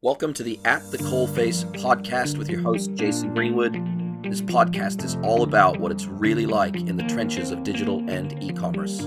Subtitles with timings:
[0.00, 3.72] Welcome to the At the Coalface podcast with your host, Jason Greenwood.
[4.22, 8.40] This podcast is all about what it's really like in the trenches of digital and
[8.40, 9.00] e commerce.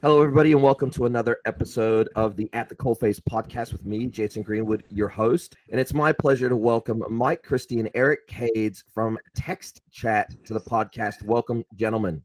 [0.00, 4.06] Hello, everybody, and welcome to another episode of the At the Coalface podcast with me,
[4.06, 5.56] Jason Greenwood, your host.
[5.70, 10.54] And it's my pleasure to welcome Mike Christie and Eric Kades from Text Chat to
[10.54, 11.24] the podcast.
[11.24, 12.22] Welcome, gentlemen.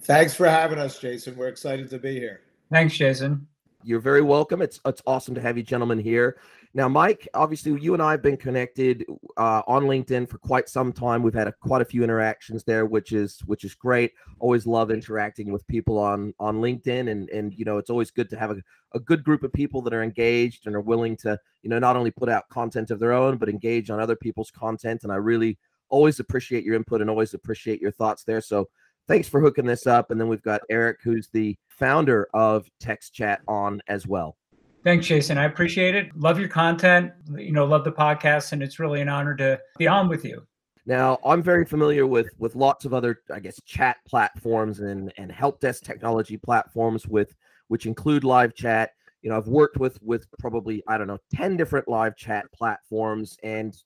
[0.00, 1.36] Thanks for having us, Jason.
[1.36, 2.40] We're excited to be here.
[2.70, 3.46] Thanks, Jason.
[3.84, 4.60] You're very welcome.
[4.60, 6.38] It's it's awesome to have you gentlemen here.
[6.74, 9.04] Now, Mike, obviously, you and I have been connected
[9.36, 11.22] uh, on LinkedIn for quite some time.
[11.22, 14.12] We've had a, quite a few interactions there, which is which is great.
[14.40, 18.28] Always love interacting with people on on LinkedIn, and and you know, it's always good
[18.30, 18.56] to have a,
[18.94, 21.96] a good group of people that are engaged and are willing to you know not
[21.96, 25.04] only put out content of their own, but engage on other people's content.
[25.04, 25.58] And I really
[25.88, 28.40] always appreciate your input and always appreciate your thoughts there.
[28.40, 28.68] So
[29.08, 30.10] thanks for hooking this up.
[30.10, 34.36] And then we've got Eric, who's the founder of Text Chat on as well.
[34.84, 35.38] Thanks, Jason.
[35.38, 36.16] I appreciate it.
[36.16, 37.12] Love your content.
[37.34, 40.46] You know, love the podcast, and it's really an honor to be on with you.
[40.86, 45.32] Now, I'm very familiar with with lots of other, I guess, chat platforms and and
[45.32, 47.34] help desk technology platforms with
[47.66, 51.56] which include live chat you know i've worked with with probably i don't know 10
[51.56, 53.76] different live chat platforms and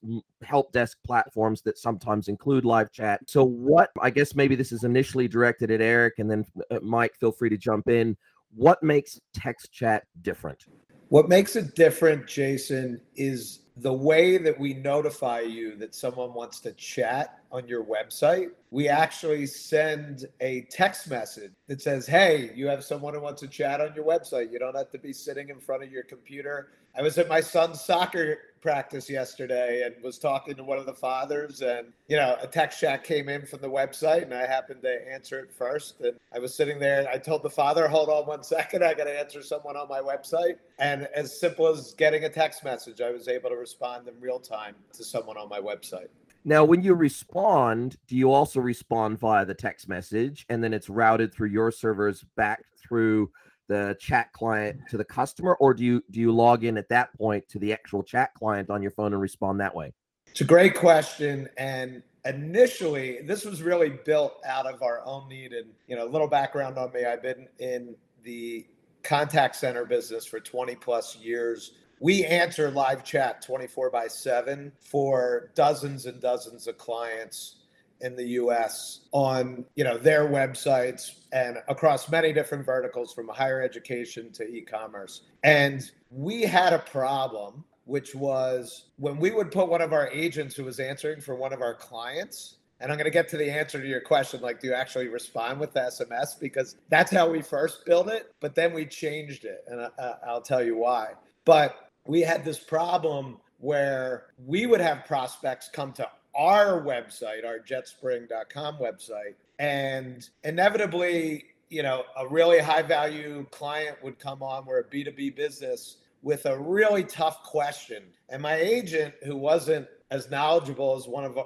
[0.43, 3.21] help desk platforms that sometimes include live chat.
[3.27, 7.15] So what i guess maybe this is initially directed at eric and then uh, mike
[7.19, 8.17] feel free to jump in.
[8.55, 10.65] What makes text chat different?
[11.09, 16.59] What makes it different jason is the way that we notify you that someone wants
[16.61, 22.67] to chat on your website, we actually send a text message that says, Hey, you
[22.67, 24.51] have someone who wants to chat on your website.
[24.51, 26.69] You don't have to be sitting in front of your computer.
[26.97, 30.93] I was at my son's soccer practice yesterday and was talking to one of the
[30.93, 34.81] fathers and you know a text chat came in from the website and i happened
[34.81, 38.25] to answer it first and i was sitting there i told the father hold on
[38.25, 42.23] one second i got to answer someone on my website and as simple as getting
[42.23, 45.59] a text message i was able to respond in real time to someone on my
[45.59, 46.07] website
[46.45, 50.89] now, when you respond, do you also respond via the text message and then it's
[50.89, 53.31] routed through your servers back through
[53.69, 57.13] the chat client to the customer or do you do you log in at that
[57.17, 59.93] point to the actual chat client on your phone and respond that way?
[60.27, 65.53] It's a great question and initially this was really built out of our own need
[65.53, 67.05] and you know a little background on me.
[67.05, 68.67] I've been in the
[69.01, 71.71] contact center business for 20 plus years
[72.03, 77.61] we answer live chat 24 by 7 for dozens and dozens of clients
[78.01, 83.61] in the US on, you know, their websites and across many different verticals from higher
[83.61, 85.21] education to e-commerce.
[85.45, 90.55] And we had a problem which was when we would put one of our agents
[90.55, 93.49] who was answering for one of our clients and I'm going to get to the
[93.49, 96.37] answer to your question like, do you actually respond with SMS?
[96.37, 99.63] Because that's how we first built it, but then we changed it.
[99.69, 101.11] And I, will tell you why.
[101.45, 107.59] But we had this problem where we would have prospects come to our website, our
[107.59, 109.35] jetspring.com website.
[109.59, 114.65] And inevitably, you know, a really high value client would come on.
[114.65, 118.03] We're a B2B business with a really tough question.
[118.29, 121.37] And my agent, who wasn't as knowledgeable as one of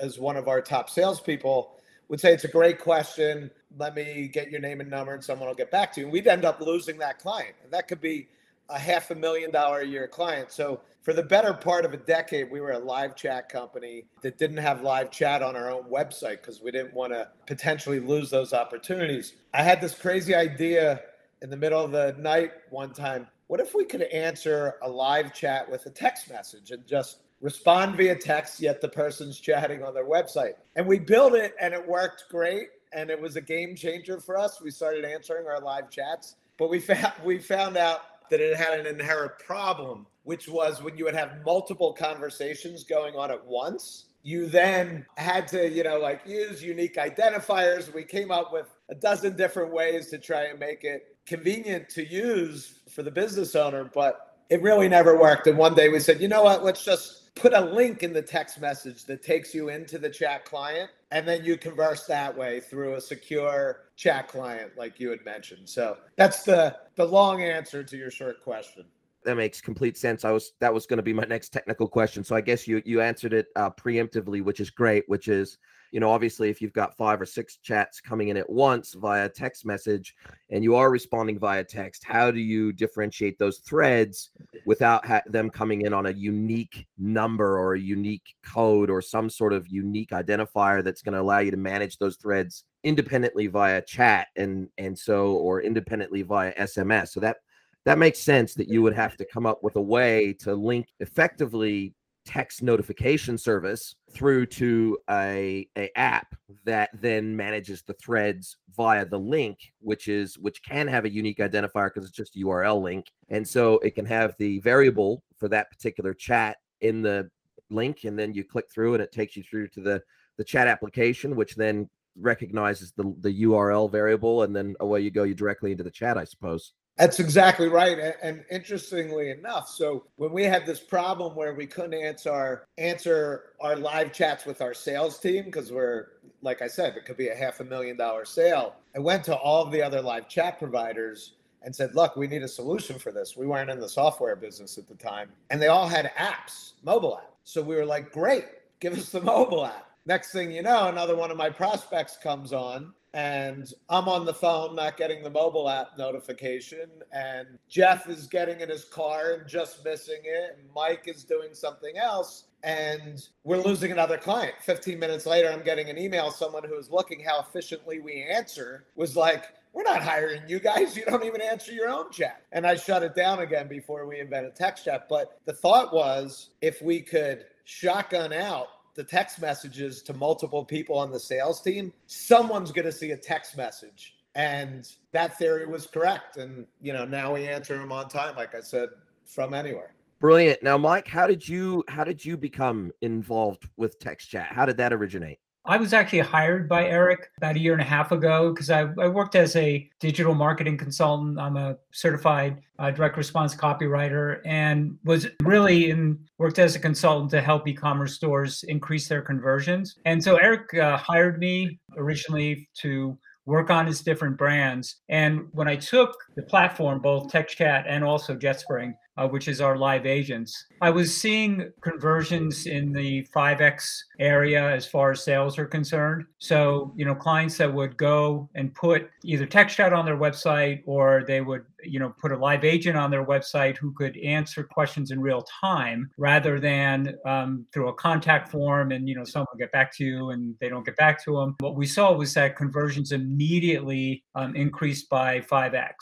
[0.00, 1.76] as one of our top salespeople,
[2.08, 3.50] would say it's a great question.
[3.76, 6.06] Let me get your name and number, and someone will get back to you.
[6.06, 8.28] And we'd end up losing that client, and that could be
[8.68, 10.52] a half a million dollar a year client.
[10.52, 14.36] So for the better part of a decade, we were a live chat company that
[14.36, 18.30] didn't have live chat on our own website because we didn't want to potentially lose
[18.30, 19.34] those opportunities.
[19.54, 21.00] I had this crazy idea
[21.40, 23.26] in the middle of the night one time.
[23.46, 27.96] What if we could answer a live chat with a text message and just respond
[27.96, 30.54] via text, yet the person's chatting on their website?
[30.76, 32.68] And we built it and it worked great.
[32.92, 34.60] And it was a game changer for us.
[34.60, 38.78] We started answering our live chats, but we found we found out that it had
[38.78, 44.06] an inherent problem, which was when you would have multiple conversations going on at once,
[44.22, 47.92] you then had to, you know, like use unique identifiers.
[47.92, 52.06] We came up with a dozen different ways to try and make it convenient to
[52.06, 55.46] use for the business owner, but it really never worked.
[55.46, 58.22] And one day we said, you know what, let's just put a link in the
[58.22, 62.60] text message that takes you into the chat client and then you converse that way
[62.60, 65.68] through a secure chat client like you had mentioned.
[65.68, 68.84] So that's the the long answer to your short question
[69.24, 72.24] that makes complete sense i was that was going to be my next technical question
[72.24, 75.58] so i guess you you answered it uh, preemptively which is great which is
[75.90, 79.28] you know obviously if you've got five or six chats coming in at once via
[79.28, 80.14] text message
[80.50, 84.30] and you are responding via text how do you differentiate those threads
[84.66, 89.30] without ha- them coming in on a unique number or a unique code or some
[89.30, 93.82] sort of unique identifier that's going to allow you to manage those threads independently via
[93.82, 97.08] chat and and so or independently via SMS.
[97.08, 97.38] So that
[97.84, 100.88] that makes sense that you would have to come up with a way to link
[101.00, 101.94] effectively
[102.28, 106.34] text notification service through to a, a app
[106.66, 111.38] that then manages the threads via the link which is which can have a unique
[111.38, 113.06] identifier because it's just a url link.
[113.30, 117.30] And so it can have the variable for that particular chat in the
[117.70, 120.02] link and then you click through and it takes you through to the
[120.36, 121.88] the chat application which then
[122.20, 126.16] recognizes the the url variable and then away you go you directly into the chat
[126.18, 128.14] i suppose that's exactly right.
[128.22, 133.52] And, interestingly enough, so when we had this problem where we couldn't answer our, answer
[133.60, 136.08] our live chats with our sales team because we're
[136.42, 138.76] like I said, it could be a half a million dollar sale.
[138.94, 142.42] I went to all of the other live chat providers and said, "Look, we need
[142.42, 145.68] a solution for this." We weren't in the software business at the time, and they
[145.68, 147.34] all had apps, mobile apps.
[147.44, 148.46] So we were like, "Great,
[148.80, 152.52] give us the mobile app." Next thing you know, another one of my prospects comes
[152.52, 156.88] on and I'm on the phone, not getting the mobile app notification.
[157.12, 160.58] And Jeff is getting in his car and just missing it.
[160.58, 162.44] And Mike is doing something else.
[162.64, 164.54] And we're losing another client.
[164.60, 166.30] 15 minutes later, I'm getting an email.
[166.30, 170.96] Someone who was looking how efficiently we answer was like, We're not hiring you guys.
[170.96, 172.42] You don't even answer your own chat.
[172.52, 175.06] And I shut it down again before we invented text chat.
[175.08, 180.98] But the thought was if we could shotgun out the text messages to multiple people
[180.98, 184.16] on the sales team, someone's going to see a text message.
[184.34, 186.36] And that theory was correct.
[186.36, 188.88] And, you know, now we answer them on time, like I said,
[189.24, 189.94] from anywhere.
[190.18, 190.64] Brilliant.
[190.64, 194.48] Now, Mike, how did you how did you become involved with text chat?
[194.50, 195.38] How did that originate?
[195.68, 198.88] I was actually hired by Eric about a year and a half ago because I,
[198.98, 201.38] I, worked as a digital marketing consultant.
[201.38, 207.30] I'm a certified uh, direct response copywriter and was really in worked as a consultant
[207.32, 209.94] to help e-commerce stores increase their conversions.
[210.06, 214.96] And so Eric uh, hired me originally to work on his different brands.
[215.10, 219.76] And when I took the platform, both TextChat and also JetSpring, uh, which is our
[219.76, 220.66] live agents.
[220.80, 226.24] I was seeing conversions in the 5x area as far as sales are concerned.
[226.38, 230.82] So, you know, clients that would go and put either text chat on their website
[230.86, 234.62] or they would, you know, put a live agent on their website who could answer
[234.62, 239.48] questions in real time rather than um, through a contact form and, you know, someone
[239.52, 241.56] will get back to you and they don't get back to them.
[241.58, 245.92] What we saw was that conversions immediately um, increased by 5x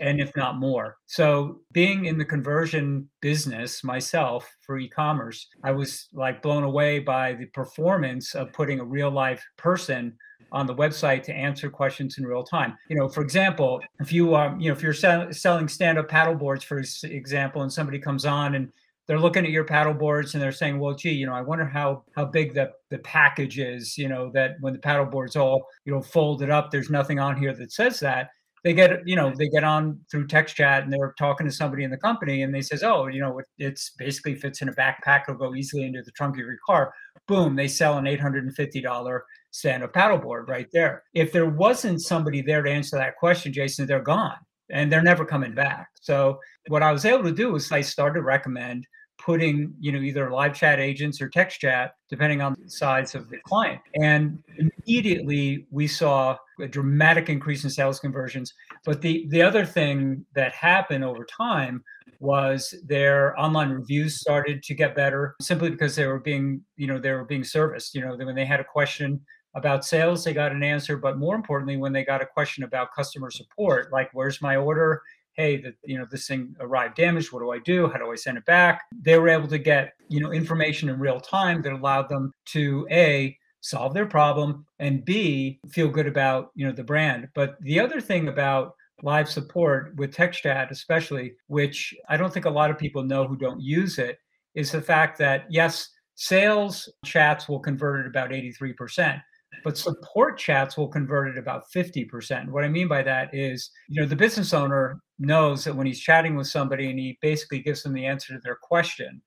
[0.00, 0.96] and if not more.
[1.06, 6.98] So, being in the conversion business myself for e commerce, I was like blown away
[6.98, 10.16] by the performance of putting a real life person
[10.52, 12.76] on the website to answer questions in real time.
[12.88, 16.34] You know, for example, if you um, you know, if you're sell- selling stand-up paddle
[16.34, 18.72] boards, for example, and somebody comes on and
[19.06, 21.64] they're looking at your paddle boards and they're saying, "Well, gee, you know, I wonder
[21.64, 23.98] how how big the the package is.
[23.98, 27.36] You know, that when the paddle board's all you know folded up, there's nothing on
[27.36, 28.30] here that says that."
[28.64, 31.84] They get you know they get on through text chat and they're talking to somebody
[31.84, 34.72] in the company and they says oh you know it, it's basically fits in a
[34.72, 35.22] backpack.
[35.22, 36.92] It'll go easily into the trunk of your car.
[37.26, 39.20] Boom they sell an $850
[39.50, 41.04] stand-up paddleboard right there.
[41.14, 44.36] If there wasn't somebody there to answer that question jason they're gone
[44.70, 45.88] and they're never coming back.
[46.00, 48.86] So what i was able to do is i started to recommend
[49.24, 53.28] putting you know either live chat agents or text chat depending on the size of
[53.28, 53.80] the client.
[54.00, 58.54] And immediately we saw a dramatic increase in sales conversions.
[58.84, 61.84] But the the other thing that happened over time
[62.18, 66.98] was their online reviews started to get better simply because they were being you know
[66.98, 67.94] they were being serviced.
[67.94, 69.20] You know when they had a question
[69.54, 70.96] about sales they got an answer.
[70.96, 75.02] But more importantly when they got a question about customer support like where's my order
[75.34, 77.88] hey that you know this thing arrived damaged what do i do?
[77.88, 78.82] How do i send it back?
[79.00, 82.86] They were able to get you know information in real time that allowed them to
[82.90, 87.28] a solve their problem and b feel good about you know the brand.
[87.34, 92.44] But the other thing about live support with text chat especially which i don't think
[92.44, 94.18] a lot of people know who don't use it
[94.54, 99.22] is the fact that yes sales chats will convert at about 83%
[99.64, 102.48] but support chats will convert at about 50%.
[102.48, 106.00] What I mean by that is, you know, the business owner knows that when he's
[106.00, 109.20] chatting with somebody and he basically gives them the answer to their question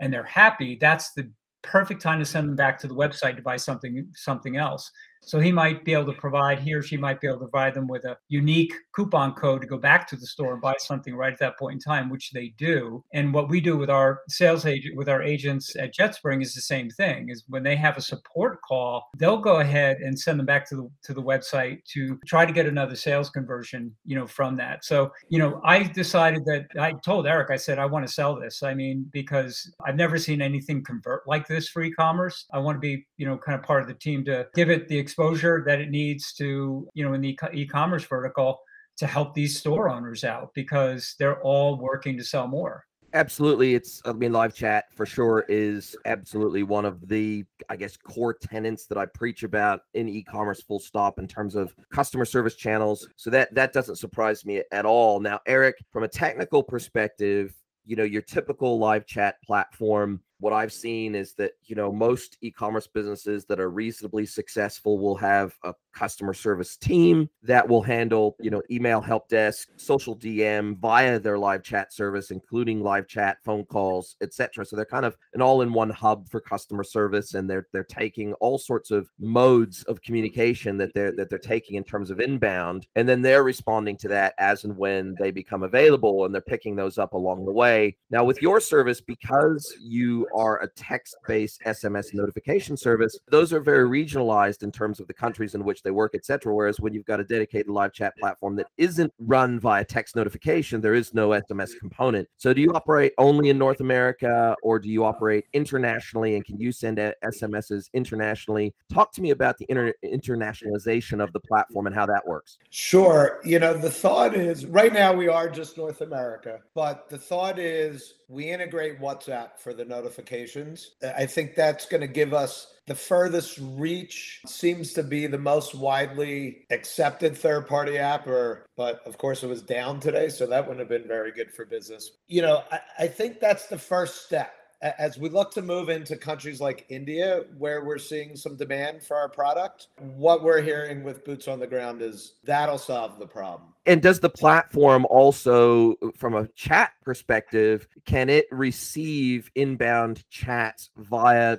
[0.00, 1.30] and they're happy, that's the
[1.62, 4.90] perfect time to send them back to the website to buy something something else.
[5.26, 7.74] So he might be able to provide, he or she might be able to provide
[7.74, 11.16] them with a unique coupon code to go back to the store and buy something
[11.16, 13.02] right at that point in time, which they do.
[13.12, 16.60] And what we do with our sales agent, with our agents at JetSpring is the
[16.60, 20.46] same thing, is when they have a support call, they'll go ahead and send them
[20.46, 24.28] back to the to the website to try to get another sales conversion, you know,
[24.28, 24.84] from that.
[24.84, 28.38] So, you know, I decided that I told Eric, I said, I want to sell
[28.38, 28.62] this.
[28.62, 32.46] I mean, because I've never seen anything convert like this for e-commerce.
[32.52, 34.86] I want to be, you know, kind of part of the team to give it
[34.86, 38.60] the experience exposure that it needs to, you know, in the e-commerce vertical
[38.98, 42.84] to help these store owners out because they're all working to sell more.
[43.14, 43.74] Absolutely.
[43.74, 48.34] It's, I mean, live chat for sure is absolutely one of the, I guess, core
[48.34, 53.08] tenets that I preach about in e-commerce full stop in terms of customer service channels.
[53.16, 55.20] So that, that doesn't surprise me at all.
[55.20, 57.54] Now, Eric, from a technical perspective,
[57.86, 62.36] you know, your typical live chat platform what I've seen is that, you know, most
[62.42, 67.82] e commerce businesses that are reasonably successful will have a customer service team that will
[67.82, 73.08] handle, you know, email help desk, social DM via their live chat service, including live
[73.08, 74.64] chat, phone calls, etc.
[74.66, 77.84] So they're kind of an all in one hub for customer service and they're they're
[77.84, 82.20] taking all sorts of modes of communication that they're that they're taking in terms of
[82.20, 86.42] inbound and then they're responding to that as and when they become available and they're
[86.42, 87.96] picking those up along the way.
[88.10, 93.60] Now with your service because you are a text based SMS notification service, those are
[93.60, 96.54] very regionalized in terms of the countries in which they work, etc.
[96.54, 100.80] Whereas when you've got a dedicated live chat platform that isn't run via text notification,
[100.80, 102.28] there is no SMS component.
[102.36, 106.36] So do you operate only in North America or do you operate internationally?
[106.36, 108.74] And can you send SMSs internationally?
[108.92, 112.58] Talk to me about the inter- internationalization of the platform and how that works.
[112.70, 113.40] Sure.
[113.44, 117.58] You know, the thought is right now we are just North America, but the thought
[117.58, 120.92] is we integrate WhatsApp for the notifications.
[121.16, 124.40] I think that's going to give us the furthest reach.
[124.46, 129.48] Seems to be the most widely accepted third party app or but of course it
[129.48, 132.12] was down today so that wouldn't have been very good for business.
[132.28, 134.52] You know I, I think that's the first step
[134.82, 139.16] as we look to move into countries like India, where we're seeing some demand for
[139.16, 143.72] our product, what we're hearing with boots on the ground is that'll solve the problem.
[143.86, 151.58] And does the platform also, from a chat perspective, can it receive inbound chats via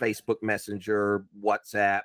[0.00, 2.02] Facebook Messenger, WhatsApp?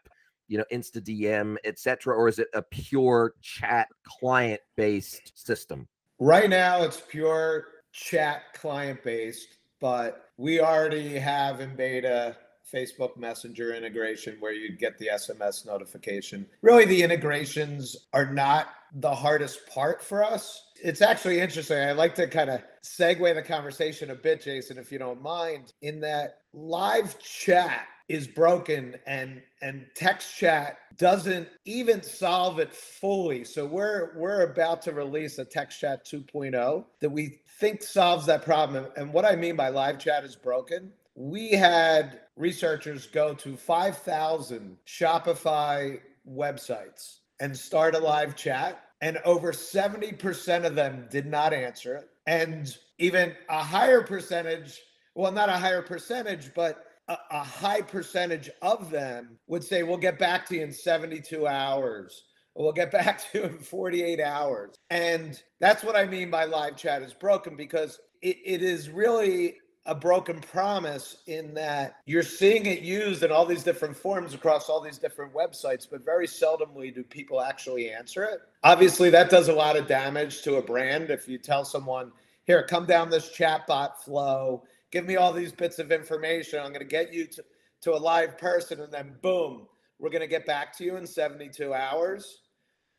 [0.50, 5.88] you know insta dm etc or is it a pure chat client based system
[6.20, 12.36] right now it's pure chat client based but we already have in beta
[12.74, 16.46] Facebook Messenger integration where you get the SMS notification.
[16.62, 20.64] Really, the integrations are not the hardest part for us.
[20.84, 21.78] It's actually interesting.
[21.78, 25.74] I like to kind of segue the conversation a bit, Jason, if you don't mind,
[25.82, 33.44] in that live chat is broken and and text chat doesn't even solve it fully
[33.44, 38.44] so we're we're about to release a text chat 2.0 that we think solves that
[38.44, 38.88] problem.
[38.96, 40.92] And what i mean by live chat is broken.
[41.16, 46.00] We had researchers go to 5000 shopify
[46.30, 52.10] websites and start a live chat and over 70% of them did not answer it.
[52.26, 54.80] And even a higher percentage
[55.16, 59.98] well not a higher percentage but a, a high percentage of them would say, We'll
[59.98, 62.24] get back to you in 72 hours.
[62.58, 64.76] We'll get back to in 48 hours.
[64.90, 69.58] And that's what I mean by live chat is broken because it, it is really
[69.88, 74.68] a broken promise in that you're seeing it used in all these different forms across
[74.70, 78.42] all these different websites, but very seldomly do people actually answer it.
[78.66, 81.10] Obviously, that does a lot of damage to a brand.
[81.10, 82.12] If you tell someone,
[82.44, 86.60] here, come down this chatbot flow, give me all these bits of information.
[86.60, 87.44] I'm going to get you to,
[87.82, 89.68] to a live person, and then boom,
[90.00, 92.42] we're going to get back to you in 72 hours.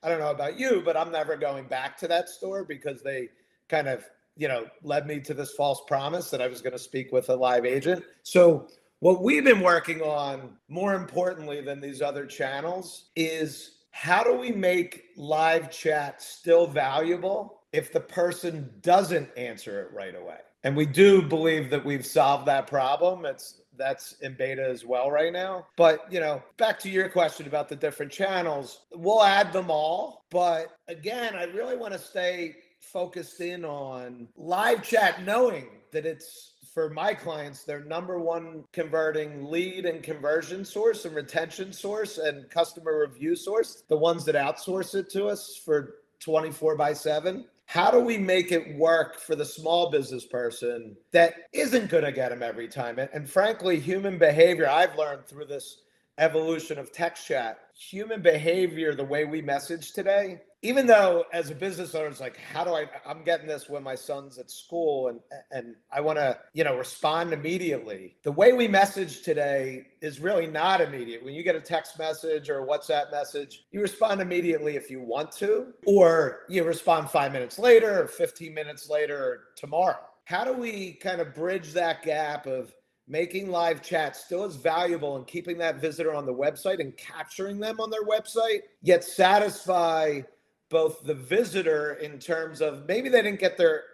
[0.02, 3.28] I don't know about you, but I'm never going back to that store because they
[3.68, 4.04] kind of,
[4.36, 7.28] you know, led me to this false promise that I was going to speak with
[7.28, 8.04] a live agent.
[8.22, 8.68] So,
[9.00, 14.50] what we've been working on, more importantly than these other channels, is how do we
[14.50, 20.38] make live chat still valuable if the person doesn't answer it right away?
[20.64, 23.24] and we do believe that we've solved that problem.
[23.24, 25.66] It's that's in beta as well right now.
[25.76, 30.24] But, you know, back to your question about the different channels, we'll add them all.
[30.30, 36.52] But again, I really want to stay focused in on live chat, knowing that it's
[36.74, 42.48] for my clients, their number one converting lead and conversion source and retention source and
[42.50, 47.90] customer review source, the ones that outsource it to us for 24 by 7 how
[47.90, 52.30] do we make it work for the small business person that isn't going to get
[52.30, 52.98] them every time?
[52.98, 55.82] And, and, frankly, human behavior, I've learned through this
[56.18, 61.54] evolution of text chat, human behavior, the way we message today, even though as a
[61.54, 65.08] business owner, it's like, how do I, I'm getting this when my son's at school
[65.08, 65.20] and,
[65.52, 68.16] and I want to, you know, respond immediately.
[68.24, 71.24] The way we message today is really not immediate.
[71.24, 75.00] When you get a text message or a WhatsApp message, you respond immediately if you
[75.00, 80.00] want to, or you respond five minutes later or 15 minutes later or tomorrow.
[80.24, 82.74] How do we kind of bridge that gap of
[83.08, 87.58] making live chat still is valuable and keeping that visitor on the website and capturing
[87.58, 90.20] them on their website, yet satisfy
[90.68, 93.84] both the visitor in terms of maybe they didn't get their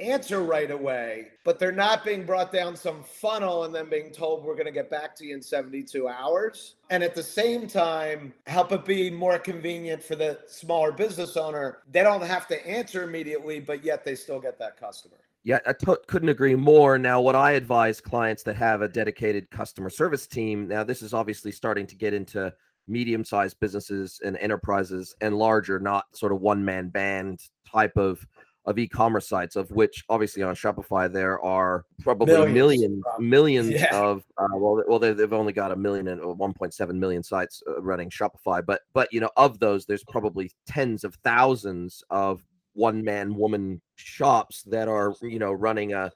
[0.00, 4.44] answer right away, but they're not being brought down some funnel and then being told
[4.44, 6.76] we're going to get back to you in 72 hours.
[6.88, 11.78] And at the same time, help it be more convenient for the smaller business owner.
[11.90, 15.18] They don't have to answer immediately, but yet they still get that customer.
[15.42, 16.98] Yeah, I t- couldn't agree more.
[16.98, 21.14] Now, what I advise clients that have a dedicated customer service team, now this is
[21.14, 22.52] obviously starting to get into
[22.86, 28.26] medium sized businesses and enterprises and larger, not sort of one man band type of
[28.66, 33.98] of e-commerce sites of which obviously on shopify there are probably millions, millions, millions yeah.
[33.98, 37.80] of uh, well, well they've only got a million and uh, 1.7 million sites uh,
[37.80, 42.44] running shopify but but you know of those there's probably tens of thousands of
[42.80, 46.10] one man woman shops that are you know running a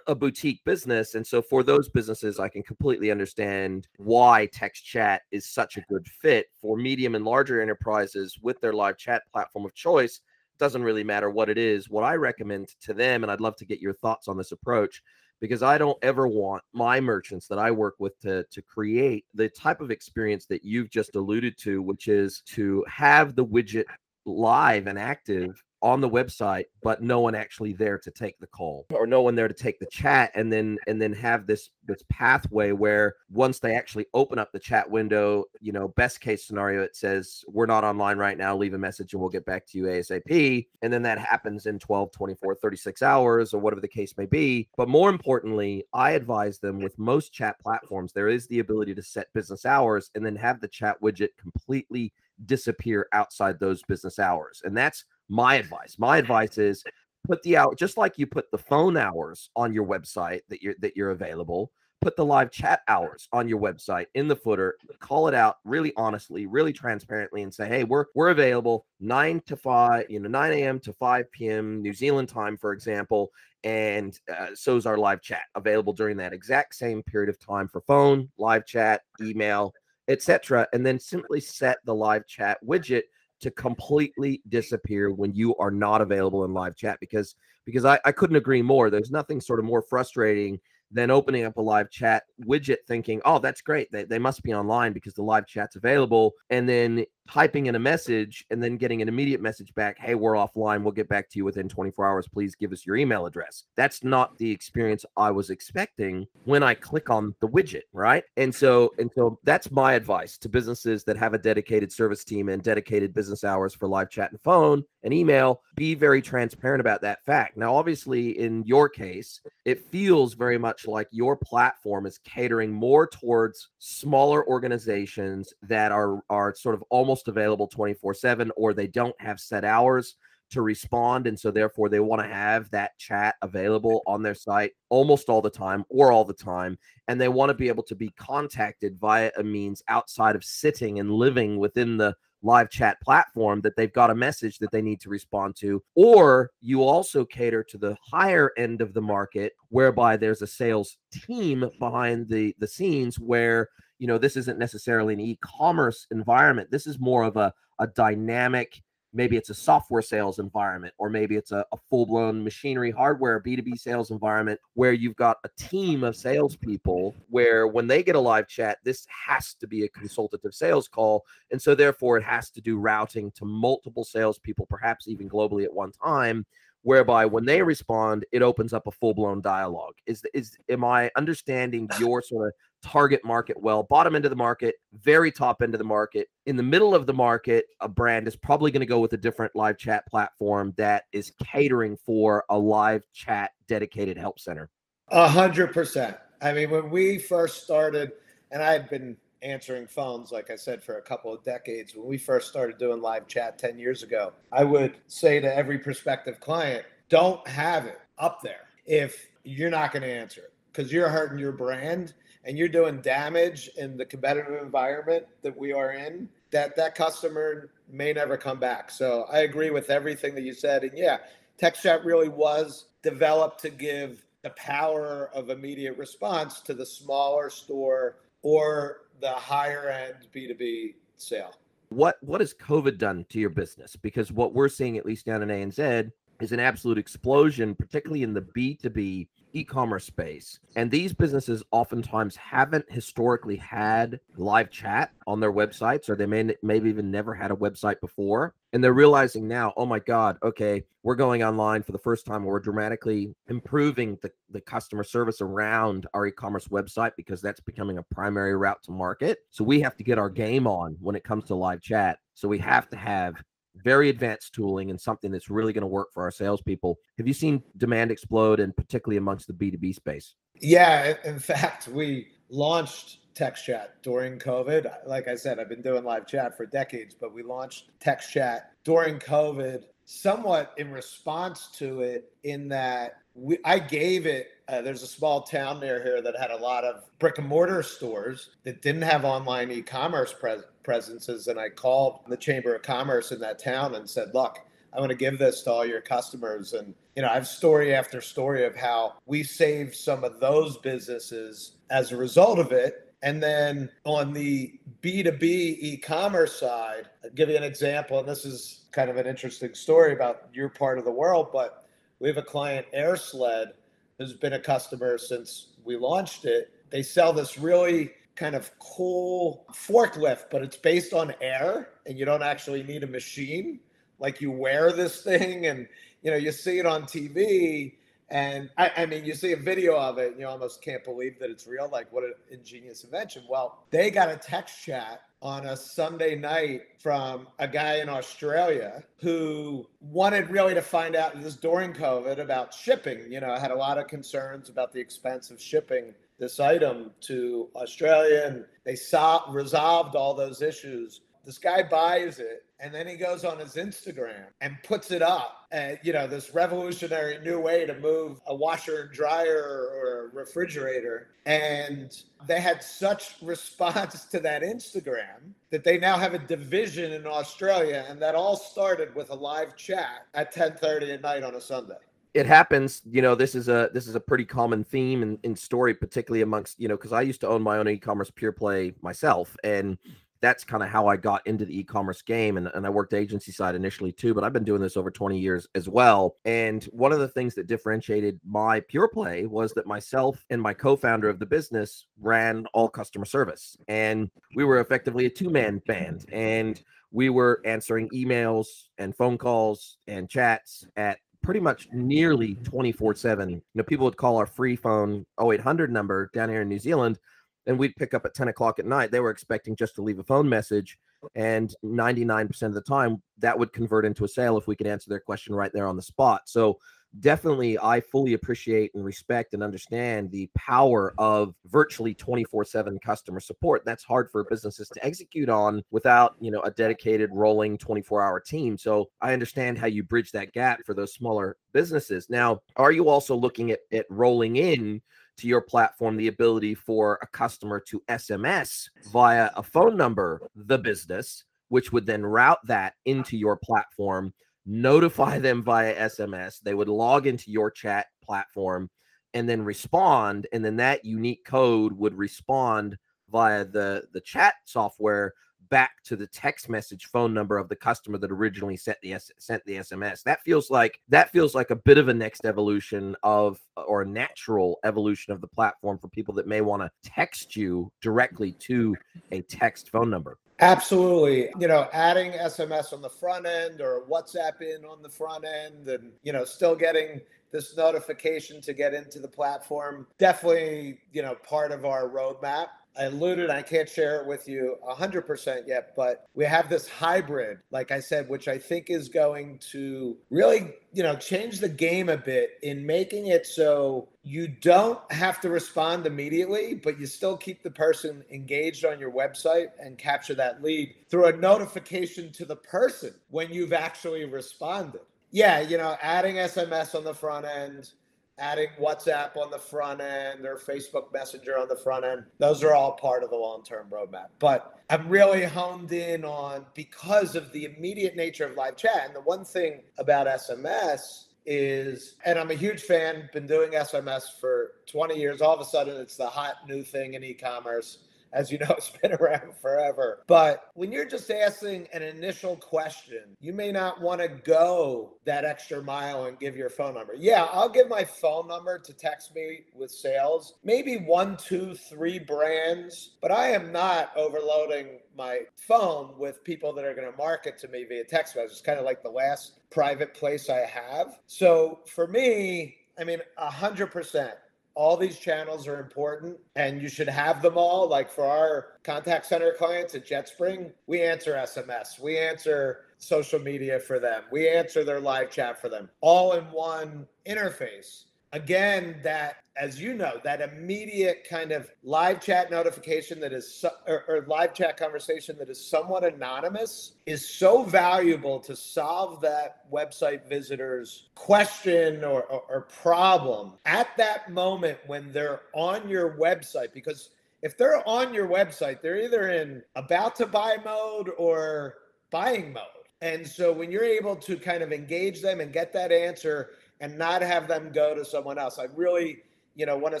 [0.06, 5.22] a boutique business and so for those businesses i can completely understand why text chat
[5.30, 6.46] is such a good fit.
[6.60, 10.20] For medium and larger enterprises with their live chat platform of choice
[10.58, 11.90] doesn't really matter what it is.
[11.90, 15.02] What i recommend to them and i'd love to get your thoughts on this approach
[15.40, 19.48] because i don't ever want my merchants that i work with to to create the
[19.48, 23.84] type of experience that you've just alluded to which is to have the widget
[24.26, 28.86] live and active on the website but no one actually there to take the call
[28.92, 32.02] or no one there to take the chat and then and then have this this
[32.08, 36.82] pathway where once they actually open up the chat window you know best case scenario
[36.82, 39.78] it says we're not online right now leave a message and we'll get back to
[39.78, 44.16] you asap and then that happens in 12 24 36 hours or whatever the case
[44.16, 44.68] may be.
[44.76, 49.02] But more importantly i advise them with most chat platforms there is the ability to
[49.02, 52.12] set business hours and then have the chat widget completely
[52.46, 54.62] disappear outside those business hours.
[54.64, 55.96] And that's my advice.
[55.98, 56.84] My advice is
[57.26, 60.74] put the out just like you put the phone hours on your website that you're
[60.80, 61.72] that you're available.
[62.00, 64.76] Put the live chat hours on your website in the footer.
[65.00, 69.56] Call it out really honestly, really transparently, and say, "Hey, we're we're available nine to
[69.56, 70.80] five, you know, nine a.m.
[70.80, 71.82] to five p.m.
[71.82, 73.30] New Zealand time, for example,
[73.64, 77.68] and uh, so is our live chat available during that exact same period of time
[77.68, 79.74] for phone, live chat, email,
[80.08, 80.66] etc.
[80.72, 83.02] And then simply set the live chat widget
[83.40, 88.12] to completely disappear when you are not available in live chat because because I, I
[88.12, 88.90] couldn't agree more.
[88.90, 93.38] There's nothing sort of more frustrating than opening up a live chat widget thinking, oh,
[93.38, 93.90] that's great.
[93.92, 96.32] They, they must be online because the live chat's available.
[96.50, 100.32] And then typing in a message and then getting an immediate message back, hey, we're
[100.32, 100.82] offline.
[100.82, 102.28] We'll get back to you within 24 hours.
[102.28, 103.64] Please give us your email address.
[103.76, 108.24] That's not the experience I was expecting when I click on the widget, right?
[108.36, 112.48] And so, and so that's my advice to businesses that have a dedicated service team
[112.48, 115.62] and dedicated business hours for live chat and phone and email.
[115.76, 117.56] Be very transparent about that fact.
[117.56, 123.06] Now, obviously, in your case, it feels very much like your platform is catering more
[123.06, 129.18] towards smaller organizations that are are sort of almost available 24 7 or they don't
[129.20, 130.16] have set hours
[130.50, 134.72] to respond and so therefore they want to have that chat available on their site
[134.88, 136.76] almost all the time or all the time
[137.08, 140.98] and they want to be able to be contacted via a means outside of sitting
[140.98, 145.00] and living within the live chat platform that they've got a message that they need
[145.00, 150.16] to respond to or you also cater to the higher end of the market whereby
[150.16, 153.68] there's a sales team behind the the scenes where
[154.00, 156.70] you know this isn't necessarily an e-commerce environment.
[156.70, 161.36] This is more of a, a dynamic maybe it's a software sales environment or maybe
[161.36, 166.16] it's a, a full-blown machinery hardware b2b sales environment where you've got a team of
[166.16, 170.88] salespeople where when they get a live chat this has to be a consultative sales
[170.88, 171.24] call.
[171.50, 175.72] And so therefore it has to do routing to multiple salespeople perhaps even globally at
[175.72, 176.46] one time
[176.82, 181.88] whereby when they respond it opens up a full-blown dialogue is is am i understanding
[181.98, 183.82] your sort of target market well.
[183.82, 186.28] Bottom end of the market, very top end of the market.
[186.46, 189.16] In the middle of the market, a brand is probably going to go with a
[189.16, 194.70] different live chat platform that is catering for a live chat dedicated help center.
[195.08, 196.16] A hundred percent.
[196.42, 198.12] I mean, when we first started,
[198.50, 201.94] and I had been answering phones, like I said, for a couple of decades.
[201.94, 205.78] When we first started doing live chat 10 years ago, I would say to every
[205.78, 210.92] prospective client, don't have it up there if you're not going to answer it because
[210.92, 215.92] you're hurting your brand and you're doing damage in the competitive environment that we are
[215.92, 218.90] in, that that customer may never come back.
[218.90, 220.84] So I agree with everything that you said.
[220.84, 221.18] And yeah,
[221.58, 227.50] text chat really was developed to give the power of immediate response to the smaller
[227.50, 231.54] store or the higher end B2B sale.
[231.90, 233.96] What what has COVID done to your business?
[233.96, 238.32] Because what we're seeing, at least down in ANZ, is an absolute explosion, particularly in
[238.32, 245.52] the B2B e-commerce space and these businesses oftentimes haven't historically had live chat on their
[245.52, 249.72] websites or they may maybe even never had a website before and they're realizing now
[249.76, 254.30] oh my god okay we're going online for the first time we're dramatically improving the,
[254.50, 259.38] the customer service around our e-commerce website because that's becoming a primary route to market.
[259.50, 262.18] So we have to get our game on when it comes to live chat.
[262.34, 263.36] So we have to have
[263.76, 266.98] very advanced tooling and something that's really going to work for our salespeople.
[267.18, 270.34] Have you seen demand explode, and particularly amongst the B2B space?
[270.60, 275.06] Yeah, in fact, we launched text chat during COVID.
[275.06, 278.72] Like I said, I've been doing live chat for decades, but we launched text chat
[278.84, 284.48] during COVID somewhat in response to it, in that we, I gave it.
[284.68, 287.82] Uh, there's a small town near here that had a lot of brick and mortar
[287.82, 293.32] stores that didn't have online e-commerce pres- presences, and I called the Chamber of Commerce
[293.32, 294.58] in that town and said, "Look,
[294.92, 297.94] I want to give this to all your customers." And you know, I have story
[297.94, 303.06] after story of how we saved some of those businesses as a result of it.
[303.22, 308.18] And then on the B2B e commerce side, I'll give you an example.
[308.18, 311.84] And this is kind of an interesting story about your part of the world, but
[312.20, 313.72] we have a client, AirSled,
[314.18, 316.72] who's been a customer since we launched it.
[316.90, 322.24] They sell this really kind of cool forklift, but it's based on air and you
[322.24, 323.80] don't actually need a machine.
[324.18, 325.88] Like you wear this thing and
[326.22, 327.94] you know, you see it on TV
[328.30, 331.40] and I, I, mean, you see a video of it, and you almost can't believe
[331.40, 331.88] that it's real.
[331.90, 333.42] Like, what an ingenious invention.
[333.48, 339.02] Well, they got a text chat on a Sunday night from a guy in Australia
[339.20, 343.30] who wanted really to find out this during COVID about shipping.
[343.32, 347.10] You know, I had a lot of concerns about the expense of shipping this item
[347.20, 353.06] to Australia, and they saw, resolved all those issues this guy buys it and then
[353.06, 355.66] he goes on his Instagram and puts it up.
[355.70, 360.36] And, you know, this revolutionary new way to move a washer and dryer or a
[360.36, 361.28] refrigerator.
[361.44, 367.26] And they had such response to that Instagram that they now have a division in
[367.26, 368.06] Australia.
[368.08, 371.96] And that all started with a live chat at 1030 at night on a Sunday
[372.32, 375.56] it happens you know this is a this is a pretty common theme in, in
[375.56, 378.94] story particularly amongst you know because i used to own my own e-commerce pure play
[379.02, 379.98] myself and
[380.40, 382.56] that's kind of how I got into the e-commerce game.
[382.56, 385.38] And, and I worked agency side initially too, but I've been doing this over 20
[385.38, 386.36] years as well.
[386.44, 390.72] And one of the things that differentiated my pure play was that myself and my
[390.72, 393.76] co-founder of the business ran all customer service.
[393.88, 396.24] And we were effectively a two-man band.
[396.32, 398.66] And we were answering emails
[398.98, 403.50] and phone calls and chats at pretty much nearly 24 7.
[403.50, 407.18] You know, people would call our free phone 0800 number down here in New Zealand
[407.66, 409.10] and we'd pick up at 10 o'clock at night.
[409.10, 410.98] They were expecting just to leave a phone message.
[411.34, 415.10] And 99% of the time, that would convert into a sale if we could answer
[415.10, 416.48] their question right there on the spot.
[416.48, 416.78] So,
[417.20, 423.40] definitely, I fully appreciate and respect and understand the power of virtually 24 7 customer
[423.40, 423.84] support.
[423.84, 428.40] That's hard for businesses to execute on without, you know, a dedicated rolling 24 hour
[428.40, 428.78] team.
[428.78, 432.30] So, I understand how you bridge that gap for those smaller businesses.
[432.30, 435.02] Now, are you also looking at, at rolling in?
[435.38, 440.78] To your platform the ability for a customer to SMS via a phone number the
[440.78, 444.32] business, which would then route that into your platform,
[444.66, 446.60] notify them via SMS.
[446.60, 448.90] They would log into your chat platform
[449.34, 450.46] and then respond.
[450.52, 452.98] And then that unique code would respond
[453.30, 455.32] via the, the chat software
[455.70, 459.64] back to the text message phone number of the customer that originally sent the sent
[459.64, 460.22] the SMS.
[460.24, 464.06] That feels like that feels like a bit of a next evolution of or a
[464.06, 468.96] natural evolution of the platform for people that may want to text you directly to
[469.32, 470.38] a text phone number.
[470.60, 471.48] Absolutely.
[471.58, 475.88] You know, adding SMS on the front end or WhatsApp in on the front end
[475.88, 480.06] and, you know, still getting this notification to get into the platform.
[480.18, 482.66] Definitely, you know, part of our roadmap.
[482.98, 487.58] I alluded, I can't share it with you 100% yet, but we have this hybrid,
[487.70, 492.08] like I said, which I think is going to really, you know, change the game
[492.08, 497.36] a bit in making it so you don't have to respond immediately, but you still
[497.36, 502.44] keep the person engaged on your website and capture that lead through a notification to
[502.44, 505.00] the person when you've actually responded.
[505.32, 507.92] Yeah, you know, adding SMS on the front end,
[508.40, 512.24] adding WhatsApp on the front end or Facebook Messenger on the front end.
[512.38, 514.28] Those are all part of the long term roadmap.
[514.38, 519.02] But I'm really honed in on because of the immediate nature of live chat.
[519.04, 524.22] And the one thing about SMS is, and I'm a huge fan, been doing SMS
[524.40, 525.40] for 20 years.
[525.40, 527.98] All of a sudden, it's the hot new thing in e commerce.
[528.32, 530.22] As you know, it's been around forever.
[530.26, 535.44] But when you're just asking an initial question, you may not want to go that
[535.44, 537.14] extra mile and give your phone number.
[537.14, 542.18] Yeah, I'll give my phone number to text me with sales, maybe one, two, three
[542.18, 547.58] brands, but I am not overloading my phone with people that are going to market
[547.58, 548.52] to me via text message.
[548.52, 551.18] It's kind of like the last private place I have.
[551.26, 554.34] So for me, I mean, a hundred percent
[554.74, 557.88] all these channels are important and you should have them all.
[557.88, 563.78] Like for our contact center clients at JetSpring, we answer SMS, we answer social media
[563.78, 569.36] for them, we answer their live chat for them, all in one interface again that
[569.60, 574.54] as you know that immediate kind of live chat notification that is or, or, live
[574.54, 582.02] chat conversation that is somewhat anonymous is so valuable to solve that website visitor's question
[582.02, 587.10] or, or, or problem at that moment when they're on your website because
[587.42, 591.74] if they're on your website they're either in about to buy mode or
[592.10, 592.64] buying mode
[593.02, 596.96] and so when you're able to kind of engage them and get that answer and
[596.96, 598.58] not have them go to someone else.
[598.58, 599.18] I really,
[599.54, 600.00] you know, want to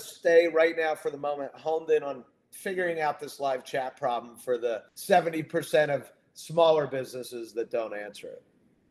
[0.00, 4.36] stay right now for the moment honed in on figuring out this live chat problem
[4.36, 8.42] for the 70% of smaller businesses that don't answer it.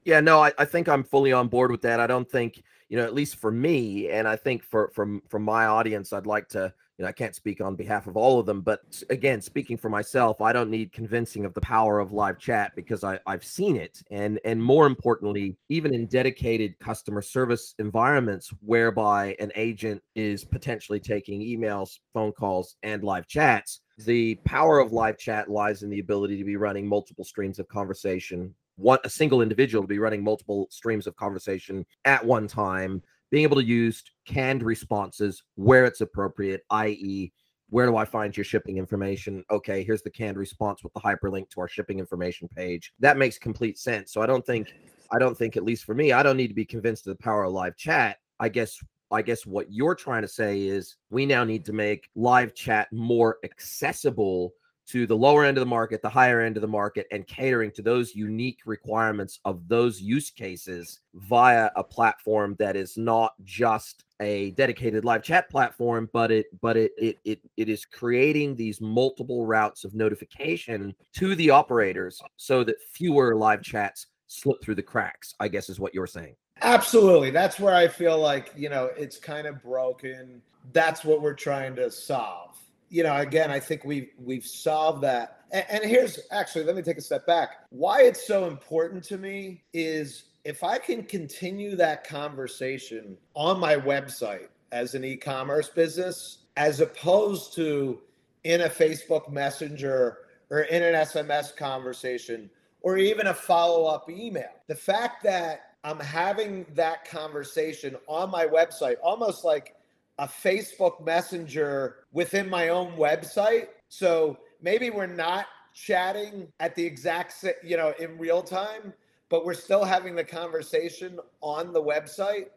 [0.06, 2.00] Yeah, no, I, I think I'm fully on board with that.
[2.00, 5.44] I don't think, you know, at least for me, and I think for from from
[5.44, 8.46] my audience, I'd like to you know, I can't speak on behalf of all of
[8.46, 12.38] them, but again, speaking for myself, I don't need convincing of the power of live
[12.38, 14.04] chat because I, I've seen it.
[14.12, 21.00] And and more importantly, even in dedicated customer service environments whereby an agent is potentially
[21.00, 26.00] taking emails, phone calls, and live chats, the power of live chat lies in the
[26.00, 30.24] ability to be running multiple streams of conversation one a single individual to be running
[30.24, 36.02] multiple streams of conversation at one time being able to use canned responses where it's
[36.02, 37.32] appropriate, i.e.,
[37.70, 39.44] where do I find your shipping information?
[39.52, 42.94] Okay, here's the canned response with the hyperlink to our shipping information page.
[43.00, 44.12] That makes complete sense.
[44.12, 44.74] So I don't think,
[45.12, 47.24] I don't think, at least for me, I don't need to be convinced of the
[47.24, 48.18] power of live chat.
[48.40, 48.80] I guess
[49.12, 52.88] I guess what you're trying to say is we now need to make live chat
[52.92, 54.54] more accessible
[54.90, 57.72] to the lower end of the market, the higher end of the market, and catering
[57.72, 64.04] to those unique requirements of those use cases via a platform that is not just
[64.20, 68.82] a dedicated live chat platform, but it but it it it, it is creating these
[68.82, 74.84] multiple routes of notification to the operators so that fewer live chats slip through the
[74.84, 76.36] cracks, I guess is what you're saying.
[76.62, 77.32] Absolutely.
[77.32, 80.42] That's where I feel like, you know, it's kind of broken.
[80.74, 82.58] That's what we're trying to solve
[82.90, 85.42] you know, again, I think we've we've solved that.
[85.52, 87.66] And, and here's actually, let me take a step back.
[87.70, 93.76] Why it's so important to me is if I can continue that conversation on my
[93.76, 98.00] website as an e-commerce business, as opposed to
[98.44, 100.18] in a Facebook Messenger
[100.50, 102.50] or in an SMS conversation
[102.82, 104.50] or even a follow-up email.
[104.68, 109.76] The fact that I'm having that conversation on my website, almost like
[110.20, 113.70] a Facebook Messenger within my own website.
[113.88, 118.94] So maybe we're not chatting at the exact, you know, in real time,
[119.30, 122.48] but we're still having the conversation on the website.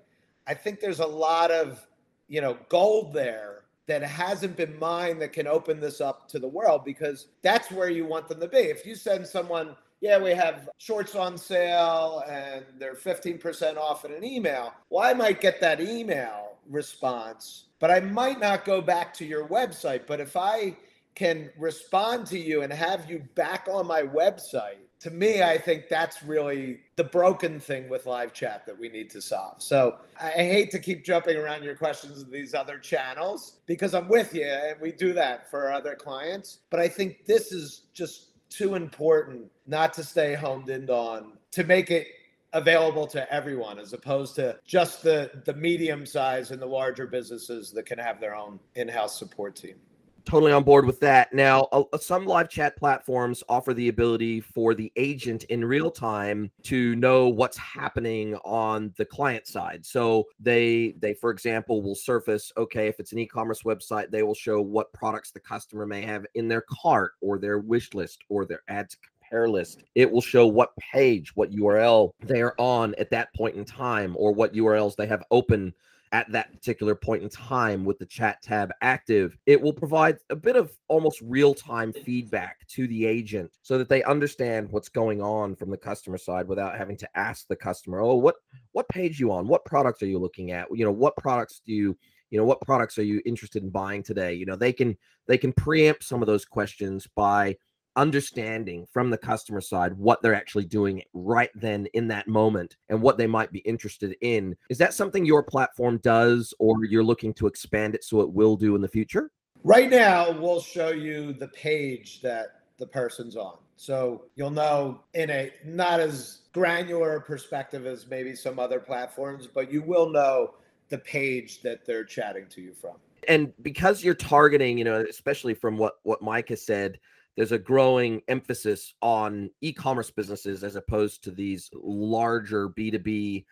[0.46, 1.86] I think there's a lot of,
[2.28, 6.48] you know, gold there that hasn't been mined that can open this up to the
[6.48, 8.58] world because that's where you want them to be.
[8.58, 14.12] If you send someone, yeah, we have shorts on sale and they're 15% off in
[14.12, 19.14] an email, well, I might get that email response, but I might not go back
[19.14, 20.06] to your website.
[20.06, 20.76] But if I
[21.14, 25.88] can respond to you and have you back on my website, to me, I think
[25.88, 29.60] that's really the broken thing with live chat that we need to solve.
[29.60, 34.06] So I hate to keep jumping around your questions in these other channels because I'm
[34.06, 36.58] with you and we do that for other clients.
[36.70, 41.64] But I think this is just too important not to stay honed in on to
[41.64, 42.06] make it
[42.52, 47.70] available to everyone as opposed to just the the medium size and the larger businesses
[47.72, 49.76] that can have their own in-house support team.
[50.24, 51.32] Totally on board with that.
[51.32, 56.50] Now uh, some live chat platforms offer the ability for the agent in real time
[56.64, 59.84] to know what's happening on the client side.
[59.84, 64.34] So they they for example will surface okay if it's an e-commerce website they will
[64.34, 68.44] show what products the customer may have in their cart or their wish list or
[68.44, 68.96] their to
[69.32, 69.82] compare list.
[69.94, 74.14] It will show what page, what URL they are on at that point in time,
[74.18, 75.72] or what URLs they have open
[76.12, 80.36] at that particular point in time with the chat tab active, it will provide a
[80.36, 85.22] bit of almost real time feedback to the agent so that they understand what's going
[85.22, 88.36] on from the customer side without having to ask the customer, "Oh, what
[88.72, 89.48] what page you on?
[89.48, 90.68] What products are you looking at?
[90.70, 91.96] You know, what products do you
[92.28, 94.96] you know what products are you interested in buying today you know they can
[95.28, 97.54] they can preempt some of those questions by
[97.96, 103.00] understanding from the customer side what they're actually doing right then in that moment and
[103.00, 104.56] what they might be interested in.
[104.70, 108.56] Is that something your platform does, or you're looking to expand it so it will
[108.56, 109.30] do in the future?
[109.64, 113.58] Right now, we'll show you the page that the person's on.
[113.76, 119.72] So you'll know in a not as granular perspective as maybe some other platforms, but
[119.72, 120.54] you will know
[120.88, 122.96] the page that they're chatting to you from.
[123.28, 126.98] And because you're targeting, you know, especially from what what Mike has said,
[127.36, 133.44] there's a growing emphasis on e-commerce businesses as opposed to these larger B2B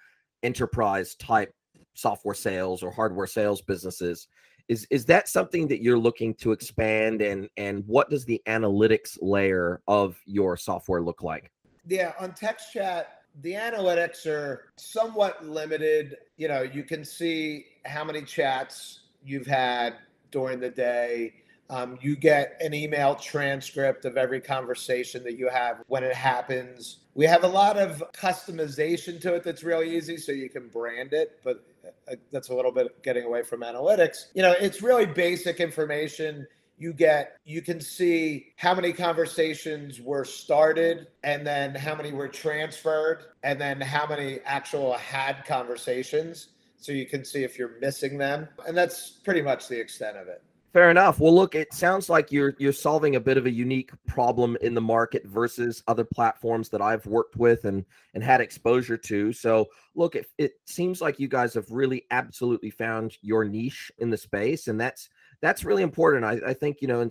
[0.43, 1.55] enterprise type
[1.95, 4.29] software sales or hardware sales businesses.
[4.69, 9.19] Is is that something that you're looking to expand and and what does the analytics
[9.21, 11.51] layer of your software look like?
[11.89, 13.07] Yeah, on TextChat,
[13.43, 16.19] the analytics are somewhat limited.
[16.37, 19.95] You know, you can see how many chats you've had
[20.31, 21.35] during the day
[21.71, 26.99] um, you get an email transcript of every conversation that you have when it happens.
[27.15, 31.13] We have a lot of customization to it that's really easy, so you can brand
[31.13, 31.65] it, but
[32.11, 34.27] uh, that's a little bit getting away from analytics.
[34.35, 40.25] You know, it's really basic information you get you can see how many conversations were
[40.25, 46.91] started and then how many were transferred and then how many actual had conversations so
[46.91, 50.43] you can see if you're missing them and that's pretty much the extent of it
[50.73, 51.19] Fair enough.
[51.19, 54.73] Well, look, it sounds like you're you're solving a bit of a unique problem in
[54.73, 59.33] the market versus other platforms that I've worked with and and had exposure to.
[59.33, 64.11] So, look, it, it seems like you guys have really absolutely found your niche in
[64.11, 65.09] the space, and that's
[65.41, 66.25] that's really important.
[66.25, 67.09] I, I think you know, a,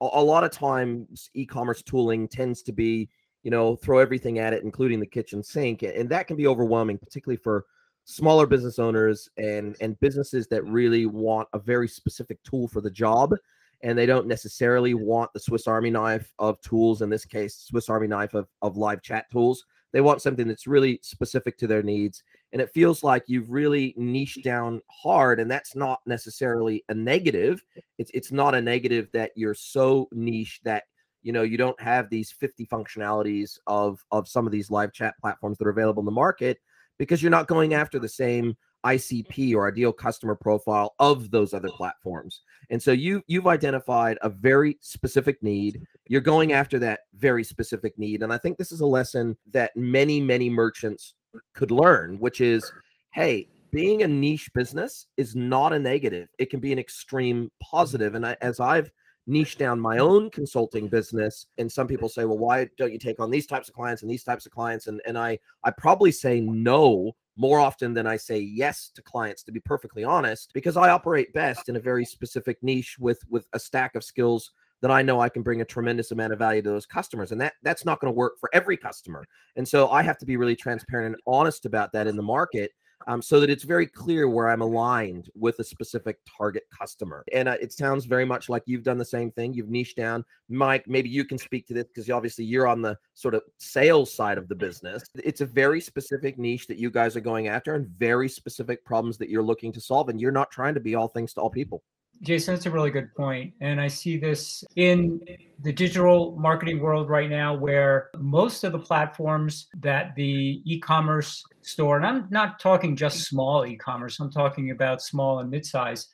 [0.00, 3.08] a lot of times e-commerce tooling tends to be
[3.42, 6.98] you know throw everything at it, including the kitchen sink, and that can be overwhelming,
[6.98, 7.66] particularly for
[8.04, 12.90] smaller business owners and and businesses that really want a very specific tool for the
[12.90, 13.34] job
[13.82, 17.88] and they don't necessarily want the swiss army knife of tools in this case swiss
[17.88, 19.64] army knife of, of live chat tools.
[19.92, 23.94] They want something that's really specific to their needs and it feels like you've really
[23.96, 27.64] niched down hard and that's not necessarily a negative.
[27.98, 30.84] It's it's not a negative that you're so niche that
[31.22, 35.14] you know you don't have these 50 functionalities of of some of these live chat
[35.20, 36.58] platforms that are available in the market
[36.98, 41.70] because you're not going after the same ICP or ideal customer profile of those other
[41.70, 42.42] platforms.
[42.70, 45.80] And so you you've identified a very specific need.
[46.06, 48.22] You're going after that very specific need.
[48.22, 51.14] And I think this is a lesson that many, many merchants
[51.54, 52.70] could learn, which is
[53.12, 56.28] hey, being a niche business is not a negative.
[56.38, 58.14] It can be an extreme positive.
[58.14, 58.90] And I, as I've
[59.26, 63.20] niche down my own consulting business and some people say well why don't you take
[63.20, 66.12] on these types of clients and these types of clients and and i i probably
[66.12, 70.76] say no more often than i say yes to clients to be perfectly honest because
[70.76, 74.52] i operate best in a very specific niche with with a stack of skills
[74.84, 77.32] that I know I can bring a tremendous amount of value to those customers.
[77.32, 79.24] And that that's not going to work for every customer.
[79.56, 82.70] And so I have to be really transparent and honest about that in the market
[83.06, 87.24] um, so that it's very clear where I'm aligned with a specific target customer.
[87.32, 89.54] And uh, it sounds very much like you've done the same thing.
[89.54, 90.24] You've niched down.
[90.48, 94.12] Mike, maybe you can speak to this because obviously you're on the sort of sales
[94.14, 95.02] side of the business.
[95.22, 99.18] It's a very specific niche that you guys are going after and very specific problems
[99.18, 100.08] that you're looking to solve.
[100.08, 101.82] And you're not trying to be all things to all people.
[102.22, 103.52] Jason, that's a really good point.
[103.60, 105.20] And I see this in
[105.64, 111.42] the digital marketing world right now, where most of the platforms that the e commerce
[111.62, 115.64] store, and I'm not talking just small e commerce, I'm talking about small and mid
[115.64, 116.08] size,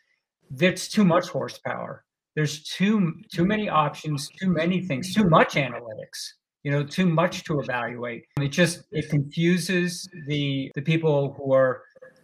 [0.51, 2.05] there's too much horsepower.
[2.37, 7.43] There's too too many options, too many things, too much analytics you know too much
[7.45, 11.83] to evaluate it just it confuses the the people who are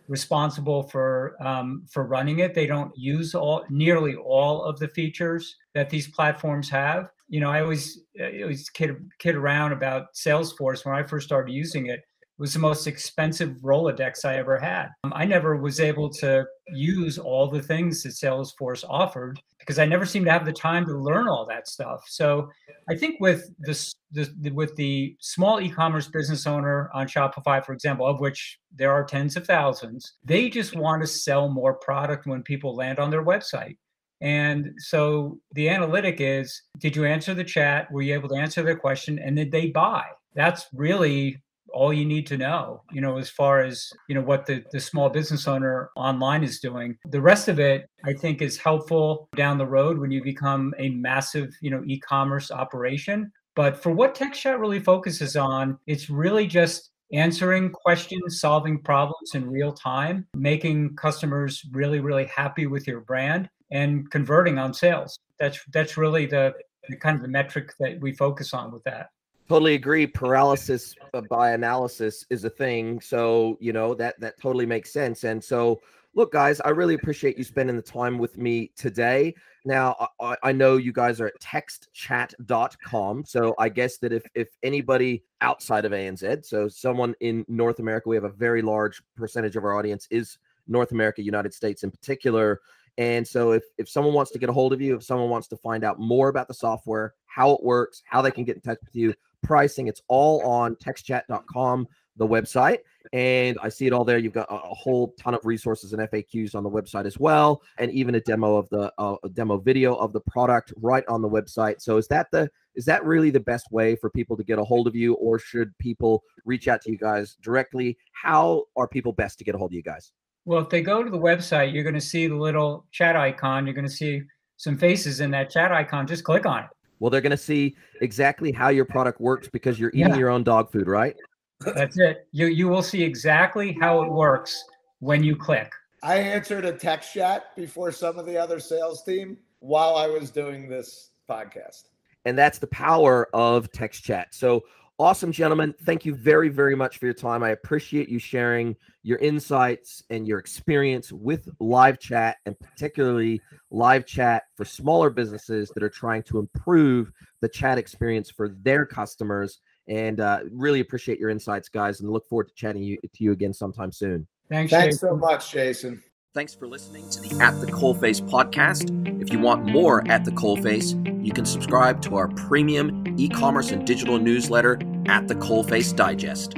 [0.09, 2.55] responsible for um, for running it.
[2.55, 7.11] They don't use all nearly all of the features that these platforms have.
[7.29, 11.53] You know, I always I always kid kid around about Salesforce when I first started
[11.53, 12.01] using it.
[12.01, 14.89] It was the most expensive Rolodex I ever had.
[15.05, 19.85] Um, I never was able to use all the things that Salesforce offered because I
[19.85, 22.05] never seemed to have the time to learn all that stuff.
[22.07, 22.49] So
[22.89, 28.07] I think with this, this with the small e-commerce business owner on Shopify, for example,
[28.07, 32.43] of which there are tens of thousands, they just want to sell more product when
[32.43, 33.77] people land on their website.
[34.21, 37.91] And so the analytic is did you answer the chat?
[37.91, 39.19] Were you able to answer their question?
[39.19, 40.05] And did they buy?
[40.35, 41.43] That's really
[41.73, 44.81] all you need to know, you know, as far as, you know, what the, the
[44.81, 46.97] small business owner online is doing.
[47.07, 50.91] The rest of it, I think, is helpful down the road when you become a
[50.91, 53.31] massive, you know, e commerce operation.
[53.55, 59.51] But for what TextChat really focuses on, it's really just answering questions, solving problems in
[59.51, 65.19] real time, making customers really, really happy with your brand and converting on sales.
[65.39, 66.55] That's that's really the,
[66.89, 69.09] the kind of the metric that we focus on with that.
[69.49, 70.07] Totally agree.
[70.07, 70.95] Paralysis
[71.29, 73.01] by analysis is a thing.
[73.01, 75.23] So, you know, that that totally makes sense.
[75.25, 75.81] And so
[76.17, 79.35] look, guys, I really appreciate you spending the time with me today.
[79.65, 83.25] Now, I, I, know you guys are at textchat.com.
[83.27, 88.09] So I guess that if, if anybody outside of ANZ, so someone in North America,
[88.09, 91.91] we have a very large percentage of our audience is North America, United States in
[91.91, 92.61] particular.
[92.99, 95.49] And so if, if someone wants to get a hold of you, if someone wants
[95.49, 98.63] to find out more about the software, how it works, how they can get in
[98.63, 99.13] touch with you,
[99.47, 101.87] pricing, it's all on textchat.com
[102.17, 102.79] the website.
[103.13, 104.19] And I see it all there.
[104.19, 107.91] You've got a, whole ton of resources and FAQs on the website as well, and
[107.93, 111.81] even a demo of the uh, demo video of the product right on the website.
[111.81, 114.65] So is that the is that really the best way for people to get a
[114.65, 117.97] hold of you, or should people reach out to you guys directly?
[118.13, 120.13] How are people best to get a hold of you guys?
[120.45, 123.67] Well, if they go to the website, you're going to see the little chat icon.
[123.67, 124.23] You're going to see
[124.57, 126.07] some faces in that chat icon.
[126.07, 126.71] Just click on it.
[126.99, 130.17] Well, they're going to see exactly how your product works because you're eating yeah.
[130.17, 131.17] your own dog food, right?
[131.61, 132.27] That's it.
[132.33, 134.63] You you will see exactly how it works
[135.01, 135.73] when you click.
[136.03, 140.31] I answered a text chat before some of the other sales team while I was
[140.31, 141.85] doing this podcast.
[142.25, 144.27] And that's the power of TextChat.
[144.31, 144.65] So
[144.99, 145.75] awesome, gentlemen.
[145.83, 147.43] Thank you very, very much for your time.
[147.43, 153.41] I appreciate you sharing your insights and your experience with live chat and particularly
[153.71, 158.87] live chat for smaller businesses that are trying to improve the chat experience for their
[158.87, 163.25] customers and uh, really appreciate your insights, guys, and look forward to chatting you, to
[163.25, 164.27] you again sometime soon.
[164.49, 166.03] Thanks, Thanks so much, Jason.
[166.37, 168.91] Thanks for listening to the At the Coalface podcast.
[169.23, 170.93] If you want more at the Coalface,
[171.25, 176.53] you can subscribe to our premium e commerce and digital newsletter at the Coalface Digest.